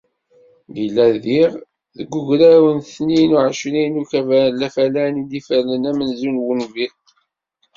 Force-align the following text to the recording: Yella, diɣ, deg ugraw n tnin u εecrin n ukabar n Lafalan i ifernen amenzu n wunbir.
Yella, 0.77 1.05
diɣ, 1.23 1.51
deg 1.97 2.11
ugraw 2.19 2.65
n 2.77 2.79
tnin 2.91 3.31
u 3.37 3.37
εecrin 3.47 3.93
n 3.93 3.99
ukabar 4.01 4.49
n 4.51 4.57
Lafalan 4.59 5.15
i 5.19 5.23
ifernen 5.39 5.89
amenzu 5.89 6.29
n 6.35 6.41
wunbir. 6.43 6.91